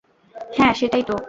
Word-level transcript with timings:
হ্যাঁ, 0.57 0.73
সেটাই 0.73 1.03
তো! 1.03 1.15